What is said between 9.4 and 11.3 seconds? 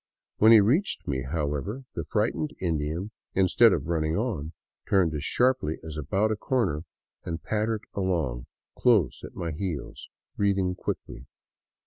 heels, breathing quickly.